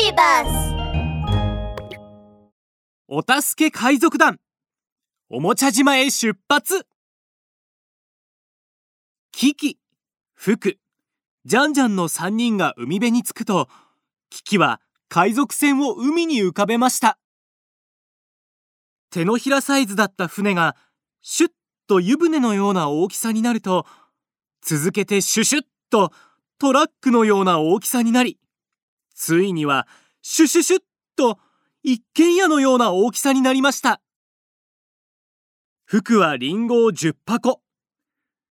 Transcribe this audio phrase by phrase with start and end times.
[0.00, 0.74] ビバス
[3.06, 4.40] お助け海賊団。
[5.28, 6.86] おもちゃ島へ出発。
[9.30, 9.78] キキ、
[10.32, 10.78] フク、
[11.44, 13.68] ジャンジャンの3人が海辺に着くと
[14.30, 14.80] キキは
[15.10, 17.18] 海賊船を海に浮かべました。
[19.10, 20.76] 手のひらサイズだった船が
[21.20, 21.50] シュッ
[21.88, 23.84] と湯船のような大きさになると
[24.62, 26.10] 続けてシュシュッと
[26.58, 28.39] トラックのような大きさになり
[29.20, 29.86] ついには
[30.22, 30.82] シュシュシュッ
[31.14, 31.38] と
[31.82, 34.00] 一軒家のような大きさになりました。
[35.84, 37.60] 服はリンゴを10箱。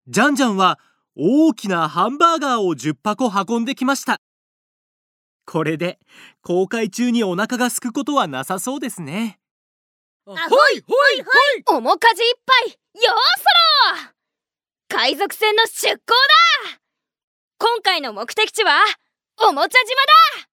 [0.09, 0.78] ジャンジャンは
[1.16, 4.20] 大きなハンバーガーを10箱運んできました。
[5.47, 5.98] これで
[6.42, 9.41] 航海中にお腹が空くことはなさそうですね。
[10.27, 11.23] ほいほい
[11.64, 11.80] ほい。
[11.80, 12.69] 面かじいっぱい。
[12.69, 13.06] よー
[13.97, 14.98] そろ。
[15.00, 16.12] 海賊船の出港
[16.75, 16.80] だ。
[17.56, 18.73] 今回の目的地は
[19.41, 20.48] おもちゃ島だ。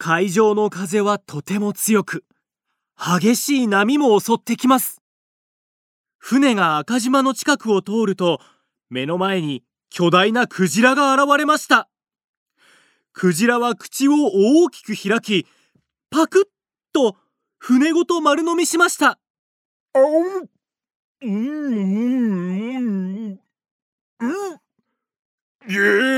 [0.00, 2.24] 海上の風はとても強く
[2.96, 5.02] 激しい波も襲ってきます。
[6.18, 8.40] 船が赤島の近くを通ると
[8.90, 11.88] 目の前に巨大なクジラが現れました。
[13.12, 15.48] クジラは口を大きく開き
[16.10, 16.52] パクッ
[16.92, 17.16] と
[17.58, 19.18] 船ごと丸飲みしました。
[19.94, 20.48] うん。
[21.22, 23.30] うん。
[23.30, 23.40] うん。
[25.68, 26.17] ええ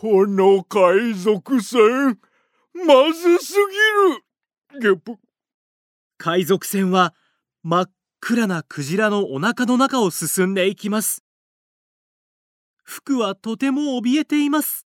[0.00, 2.20] この海賊船
[2.72, 3.54] まずす
[4.72, 4.80] ぎる。
[4.80, 5.16] ゲップ。
[6.18, 7.16] 海賊船は
[7.64, 7.90] 真っ
[8.20, 11.24] 暗なクジラのお腹の中を進んでいきます。
[12.84, 14.86] 服はとても怯えています。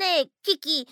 [0.00, 0.88] ねえキキ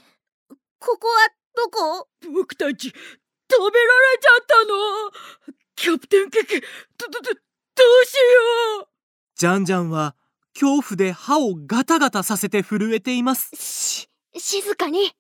[0.79, 2.09] ここはどこ？
[2.33, 5.55] 僕たち食べられちゃったの。
[5.75, 6.67] キャプテンキキど
[7.11, 8.89] どどどうしよう。
[9.35, 10.15] ジャンジャンは
[10.55, 13.51] 恐怖で歯をガタガタさせて震えています。
[13.57, 15.13] し静かに。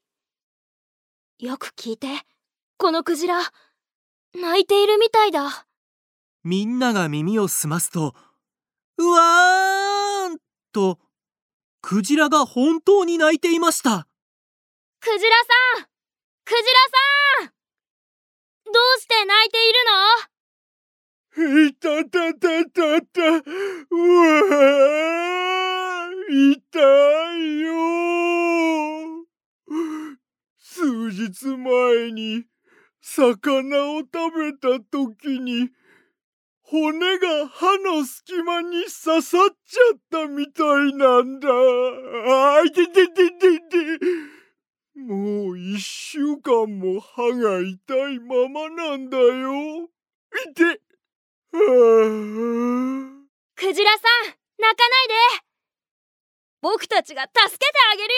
[1.38, 2.08] よく聞いて
[2.76, 3.40] このクジラ
[4.34, 5.66] 泣いているみたいだ。
[6.44, 8.14] みんなが耳を澄ますと
[8.98, 10.38] うわーん
[10.72, 10.98] と
[11.82, 14.06] クジラが本当に泣いていました。
[15.00, 15.30] クジラ
[15.78, 15.86] さん
[16.44, 16.62] クジラ
[17.44, 17.52] さん！
[18.72, 19.90] どうして泣いているの？
[21.36, 23.20] いたたたたた
[23.90, 24.50] うわ
[26.28, 27.70] 痛いよ。
[30.58, 32.44] 数日前に
[33.00, 35.70] 魚を食べた時に
[36.62, 41.48] 骨が歯の隙間に刺さっちゃったみたいなんだ。
[41.48, 43.76] あいててててて
[44.96, 49.84] もう一週間も歯が痛いままなんだよ。
[49.84, 50.54] い。
[50.54, 50.80] て
[51.52, 51.58] ク
[53.74, 55.14] ジラさん泣かないで。
[56.62, 58.08] 僕たちが助けてあげる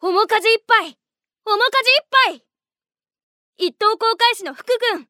[0.00, 0.10] よ。
[0.10, 0.98] 面かじいっぱい。
[1.44, 2.44] 面かじいっぱい。
[3.58, 5.06] 一等航海士の福君。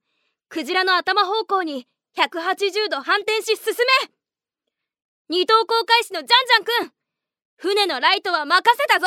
[0.49, 1.87] クジラの頭方向に
[2.17, 3.73] 180度反転し進
[4.09, 4.11] め。
[5.29, 6.93] 二等航海士のジャンジャン君。
[7.57, 9.07] 船のライトは任せたぞ。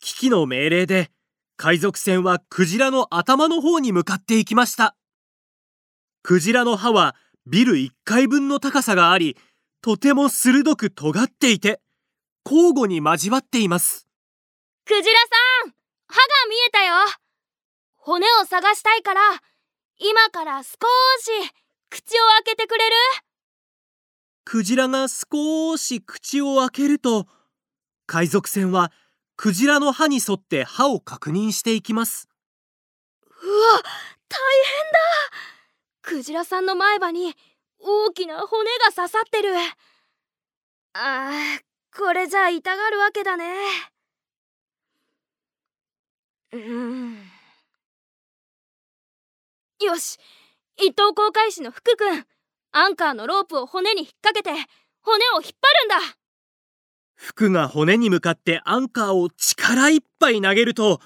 [0.00, 1.10] 危機の命令で
[1.56, 4.94] 海賊船はクジラの頭の方に向かっていきました。
[6.22, 7.16] クジラの歯は
[7.46, 9.36] ビル1階分の高さがあり
[9.80, 11.80] とても鋭く尖っていて
[12.44, 14.06] 交互に交わっています。
[14.84, 15.04] クジラ
[15.64, 15.72] さん
[16.06, 16.94] 歯が見えたよ。
[17.96, 19.20] 骨を探したいから
[19.98, 20.76] 今から少し
[21.90, 22.94] 口を開けてくれる？
[24.44, 27.26] クジラが少し口を開けると
[28.06, 28.92] 海賊船は
[29.36, 32.28] クジラの歯に沿って歯を確認していきます。
[33.28, 33.82] うわ
[34.28, 34.98] 大変だ
[36.02, 37.34] クジラさんの前歯に
[37.78, 39.50] 大きな骨が刺さってる。
[40.94, 43.54] あーこれじゃ痛がるわけだね。
[46.52, 47.18] うん。
[49.80, 50.18] よし
[50.76, 52.24] 一等航海士の福君
[52.72, 54.50] アンカーのロープを骨に引っ掛けて
[55.02, 55.52] 骨を引っ
[55.88, 56.16] 張るんだ。
[57.14, 61.00] 服が骨に向かってアンカーを力いっぱい投げると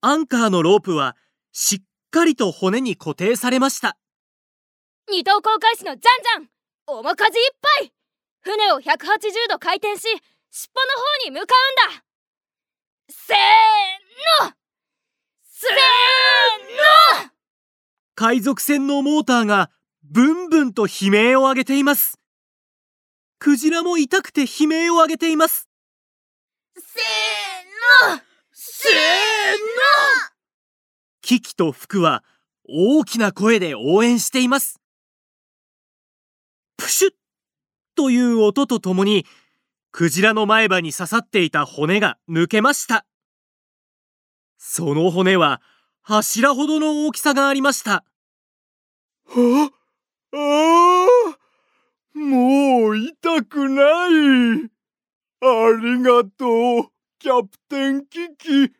[0.00, 1.16] アンカーのロープは
[1.52, 3.96] しっかりと骨に固定されました。
[5.08, 7.92] 二等航海士のジャンジャン面かじいっぱい
[8.40, 8.88] 船を180
[9.48, 10.02] 度回転し
[10.50, 11.54] 尻尾の方に向か
[11.86, 12.04] うんだ。
[13.08, 14.52] せーの。
[15.42, 17.30] せーの。
[18.14, 19.70] 海賊船のモーターが
[20.02, 22.18] ブンブンと悲鳴を上げています。
[23.38, 25.68] クジラも痛くて悲鳴を上げています。
[26.76, 28.22] せーの。
[28.52, 30.39] せーの
[31.30, 32.24] キキとフクは
[32.68, 34.80] 大きな声で応援しています。
[36.76, 37.12] プシュッ
[37.94, 39.24] という音とともに
[39.92, 43.06] クジラの前歯に刺さっていた骨が抜けました。
[44.58, 45.62] その骨は
[46.02, 48.04] 柱ほどの大きさがありました。
[49.28, 49.70] は？
[50.32, 54.68] ああもう痛くない。
[55.42, 56.88] ありがとう
[57.20, 58.72] キャプテンキキ。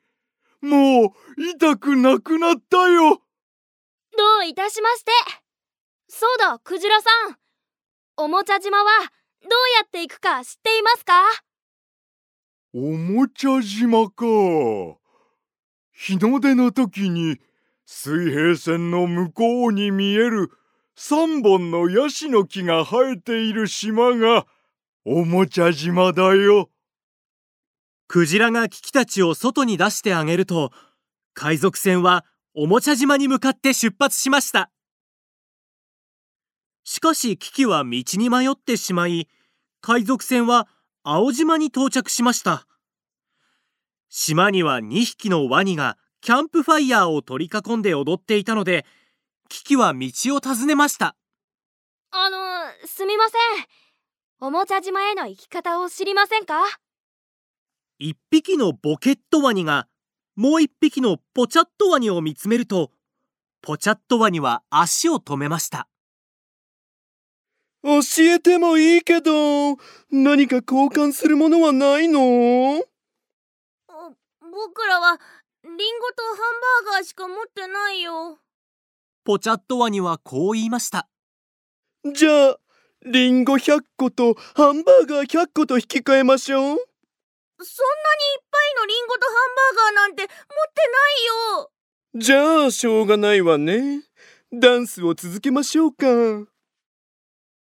[0.63, 3.23] もう痛くなくなったよ。
[4.17, 5.13] どういたしまして。
[6.09, 7.37] そうだクジラさん。
[8.17, 8.85] おもちゃ島は
[9.43, 11.15] どうやって行くか知っていますか？
[12.75, 14.25] おもちゃ島か。
[15.93, 17.39] 日の出の時に
[17.87, 20.51] 水平線の向こうに見える
[20.95, 24.47] 三本のヤシの木が生えている島が
[25.05, 26.69] おもちゃ島だよ
[28.13, 30.73] クジラがキキたちを外に出してあげると
[31.33, 32.25] 海賊船は
[32.55, 34.69] おもちゃ島に向かって出発しました。
[36.83, 39.29] しかしキキは道に迷ってしまい
[39.81, 40.67] 海賊船は
[41.05, 42.67] 青島に到着しました。
[44.09, 48.87] 島には2匹のワニがキャンプファイヤーを取り囲んで踊っていたので
[49.49, 51.15] キキは道を尋ねました。
[52.11, 52.39] あの
[52.89, 53.65] すみません。
[54.41, 56.57] おもちゃ島への行き方を知りませんか？
[58.03, 59.87] 一匹のボケットワニが
[60.35, 62.91] もう一匹のポチャットワニを見つめると
[63.61, 65.87] ポチャットワニは足を止めました。
[67.83, 69.77] 教えてもいいけど
[70.11, 72.83] 何か交換するものはないの？
[74.51, 75.19] 僕らは
[75.63, 76.35] リンゴとハ
[76.87, 78.39] ンバーガーしか持ってないよ。
[79.25, 81.07] ポチャットワニはこう言いました。
[82.15, 82.57] じゃあ
[83.05, 86.79] リンゴ100個とハンバーガー100個と引き換えましょう
[87.63, 91.27] そんなにいっぱいのリンゴとハンバーガーなんて持ってない
[91.59, 91.73] よ。
[92.15, 94.03] じゃあしょうがないわね。
[94.53, 96.07] ダンスを続けましょうか。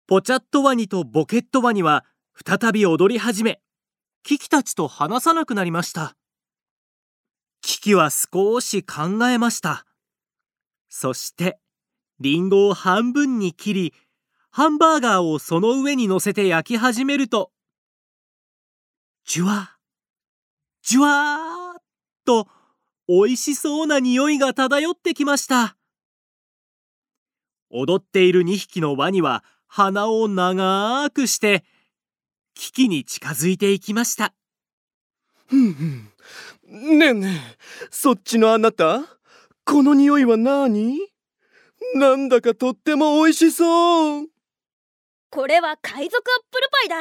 [0.07, 2.03] ポチャットワニとボケットワニは
[2.33, 3.61] 再び踊り始め
[4.23, 6.15] キキたちと話さなくなりました。
[7.61, 9.85] キキは少し考えました。
[10.87, 11.59] そして
[12.19, 13.93] リンゴを半分に切り
[14.49, 17.51] ハンバーガーをその上に乗せて焼き始めると
[19.25, 19.78] ジュワ
[20.81, 21.79] ジュワー
[22.25, 22.47] と
[23.07, 25.75] 美味しそうな匂いが漂ってきました。
[27.69, 31.63] 踊っている2匹のワニは鼻を長くして
[32.55, 34.33] キキに近づいていきました。
[35.47, 36.11] ふんふん。
[36.97, 37.57] ねえねえ
[37.91, 39.01] そっちのあなた？
[39.65, 40.97] この匂いは何？
[41.95, 44.27] なんだかとっても美味しそう。
[45.31, 46.95] これは海賊アップルパイだ。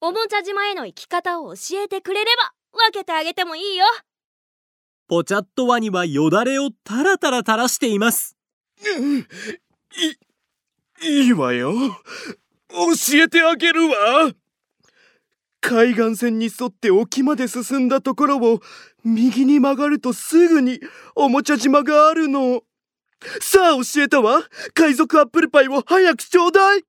[0.00, 3.84] おもちゃ島への行き方を教えてくれれば分けてあげてもいいよ。
[5.06, 8.36] ポチャットワニはよだれをタラタラ垂らしています。
[11.02, 11.72] いいいわよ。
[12.70, 14.32] 教えてあげるわ。
[15.60, 18.60] 海岸線に沿って沖まで進んだところを
[19.04, 20.80] 右に曲がるとすぐに
[21.14, 22.62] おもちゃ島があるの。
[23.40, 24.42] さあ教えたわ。
[24.74, 26.82] 海賊アップルパイを早くちょうだい。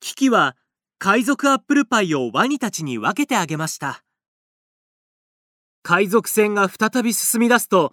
[0.00, 0.54] キキは
[0.98, 4.03] 海賊アップルパイをワニたちに分けてあげました
[5.84, 7.92] 海賊船が再び進み出すと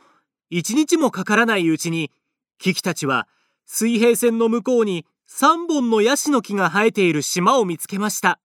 [0.50, 2.10] 一日もかからないうちに
[2.58, 3.28] キキたちは
[3.66, 8.40] 水平線の向こうに3本のヤシの木が生えている島を見つけました。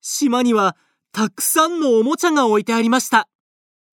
[0.00, 0.76] 島には
[1.12, 3.28] たくさんのおもちゃが置いてありました。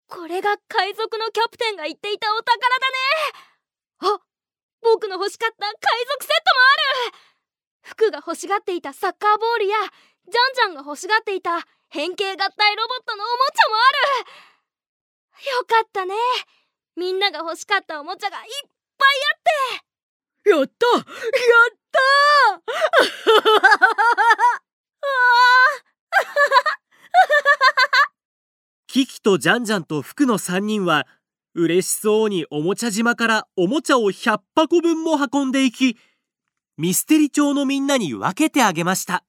[0.08, 4.16] これが海賊のキャプテンが言っていたお宝だね。
[4.16, 4.20] あ
[4.82, 7.18] 僕の欲しかった海賊セットもある。
[7.82, 11.60] 服が欲しがっていたサッカーボールやジャンジャンが欲しがっていた
[11.94, 13.80] 変形合体ロボットのおもちゃもあ
[14.24, 14.30] る。
[15.60, 16.16] よかったね。
[16.96, 18.44] みんなが欲しかったおもちゃがいっ
[18.98, 19.40] ぱいあっ
[19.84, 19.92] て。
[20.52, 20.88] やった。
[20.88, 21.04] やっ
[21.92, 22.00] た。
[28.88, 31.08] キキとジャンジャンとフクの3人は
[31.56, 35.98] 嬉しそうにおもちゃ島からおもちゃを100箱分も運んでいき
[36.78, 39.26] ミステリ町のみんなに分けてあげました